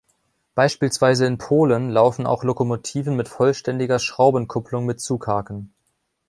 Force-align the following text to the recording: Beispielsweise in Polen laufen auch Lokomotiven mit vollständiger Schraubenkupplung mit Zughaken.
Beispielsweise 0.55 1.27
in 1.27 1.37
Polen 1.37 1.91
laufen 1.91 2.25
auch 2.25 2.43
Lokomotiven 2.43 3.15
mit 3.15 3.27
vollständiger 3.29 3.99
Schraubenkupplung 3.99 4.83
mit 4.83 4.99
Zughaken. 4.99 5.75